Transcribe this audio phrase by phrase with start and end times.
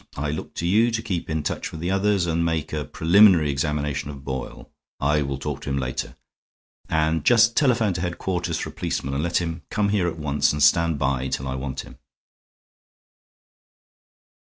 [0.17, 3.51] I look to you to keep in touch with the others and make a preliminary
[3.51, 4.71] examination of Boyle.
[4.99, 6.15] I will talk to him later.
[6.89, 10.51] And just telephone to headquarters for a policeman, and let him come here at once
[10.53, 11.99] and stand by till I want him."